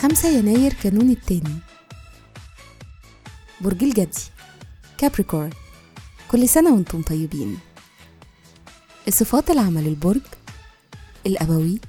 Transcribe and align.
خمسة 0.00 0.28
يناير 0.28 0.72
كانون 0.72 1.10
التاني. 1.10 1.58
برج 3.60 3.84
الجدي 3.84 4.22
كابريكورن 4.98 5.50
كل 6.28 6.48
سنة 6.48 6.74
وأنتم 6.74 7.02
طيبين. 7.02 7.58
الصفات 9.08 9.50
العمل 9.50 9.86
البرج 9.86 10.20
الأبوي 11.26 11.80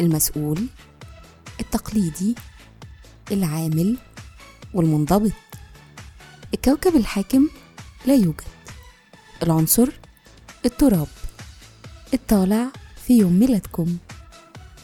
المسؤول 0.00 0.66
التقليدي 1.60 2.34
العامل 3.32 3.98
والمنضبط. 4.74 5.32
الكوكب 6.54 6.96
الحاكم 6.96 7.48
لا 8.06 8.14
يوجد. 8.14 8.44
العنصر 9.42 9.88
التراب. 10.64 11.06
الطالع 12.14 12.66
في 13.06 13.18
يوم 13.18 13.32
ميلادكم. 13.32 13.96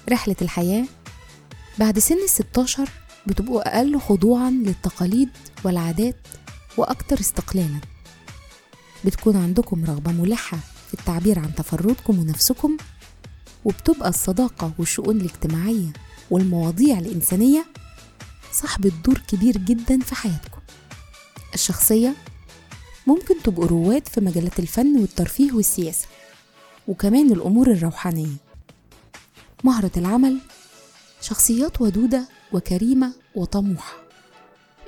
رحلة 0.09 0.37
الحياة. 0.43 0.85
بعد 1.79 1.99
سن 1.99 2.19
الستاشر 2.25 2.89
بتبقوا 3.27 3.77
أقل 3.77 4.01
خضوعا 4.01 4.51
للتقاليد 4.51 5.29
والعادات 5.65 6.17
وأكتر 6.77 7.21
استقلالا. 7.21 7.81
بتكون 9.05 9.37
عندكم 9.37 9.85
رغبة 9.85 10.13
ملحة 10.13 10.59
في 10.89 10.95
التعبير 10.95 11.39
عن 11.39 11.55
تفردكم 11.55 12.19
ونفسكم 12.19 12.77
وبتبقى 13.65 14.09
الصداقة 14.09 14.73
والشؤون 14.79 15.17
الاجتماعية 15.21 15.93
والمواضيع 16.31 16.99
الإنسانية 16.99 17.67
صاحبة 18.53 18.93
دور 19.05 19.19
كبير 19.19 19.57
جدا 19.59 20.01
في 20.01 20.15
حياتكم. 20.15 20.61
الشخصية 21.55 22.15
ممكن 23.07 23.43
تبقوا 23.43 23.67
رواد 23.67 24.09
في 24.09 24.21
مجالات 24.21 24.59
الفن 24.59 24.99
والترفيه 25.01 25.53
والسياسة 25.53 26.07
وكمان 26.89 27.33
الأمور 27.33 27.71
الروحانية. 27.71 28.37
مهرة 29.65 29.91
العمل 29.97 30.39
شخصيات 31.21 31.81
ودودة 31.81 32.29
وكريمة 32.53 33.13
وطموحة. 33.35 33.97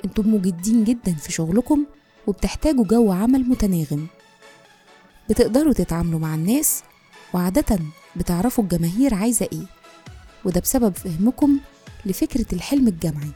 أنتم 0.05 0.33
مجدين 0.33 0.83
جدا 0.83 1.13
في 1.13 1.31
شغلكم 1.31 1.85
وبتحتاجوا 2.27 2.85
جو 2.85 3.11
عمل 3.11 3.49
متناغم. 3.49 4.07
بتقدروا 5.29 5.73
تتعاملوا 5.73 6.19
مع 6.19 6.35
الناس 6.35 6.83
وعادة 7.33 7.79
بتعرفوا 8.15 8.63
الجماهير 8.63 9.13
عايزة 9.13 9.49
إيه 9.53 9.65
وده 10.45 10.61
بسبب 10.61 10.95
فهمكم 10.95 11.59
لفكرة 12.05 12.45
الحلم 12.53 12.87
الجمعي. 12.87 13.31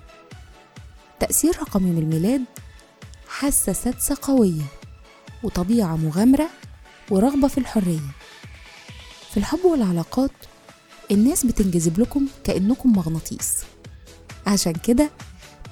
تأثير 1.19 1.57
رقم 1.59 1.87
يوم 1.87 1.97
الميلاد 1.97 2.41
حاسة 3.27 3.73
سادسة 3.73 4.17
قوية 4.21 4.63
وطبيعة 5.43 5.95
مغامرة 5.95 6.49
ورغبة 7.11 7.47
في 7.47 7.57
الحرية. 7.57 7.99
في 9.31 9.37
الحب 9.37 9.65
والعلاقات 9.65 10.31
الناس 11.11 11.45
بتنجذب 11.45 11.99
لكم 11.99 12.27
كأنكم 12.43 12.93
مغناطيس. 12.93 13.63
عشان 14.47 14.73
كده 14.73 15.09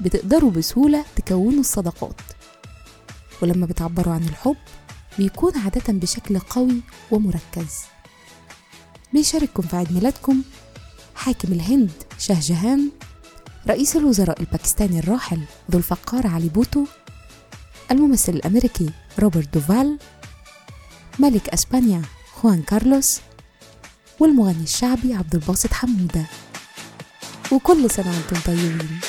بتقدروا 0.02 0.52
بسهولة 0.52 1.06
تكونوا 1.16 1.60
الصداقات. 1.60 2.22
ولما 3.42 3.66
بتعبروا 3.66 4.14
عن 4.14 4.24
الحب 4.24 4.58
بيكون 5.18 5.58
عادة 5.58 5.94
بشكل 5.94 6.40
قوي 6.40 6.82
ومركز. 7.12 7.72
بيشارككم 9.14 9.64
في 9.64 9.76
عيد 9.76 9.92
ميلادكم 9.92 10.42
حاكم 11.16 11.54
الهند 11.54 11.92
شاه 12.20 12.40
جهان 12.42 12.90
رئيس 13.68 13.96
الوزراء 13.96 14.40
الباكستاني 14.40 15.00
الراحل 15.00 15.42
ذو 15.72 15.78
الفقار 15.78 16.28
علي 16.28 16.50
بوتو 16.50 16.86
الممثل 17.92 18.34
الأمريكي 18.34 18.90
روبرت 19.20 19.54
دوفال 19.54 19.98
ملك 21.20 21.50
أسبانيا 21.50 22.02
خوان 22.34 22.62
كارلوس 22.62 23.20
والمغني 24.20 24.64
الشعبي 24.64 25.14
عبد 25.14 25.36
الباسط 25.36 25.74
حمودة. 25.74 26.26
وكل 27.52 27.92
سنة 27.92 28.08
وأنتم 28.08 28.40
طيبين. 28.46 29.00